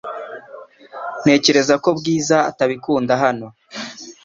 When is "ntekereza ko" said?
1.21-1.89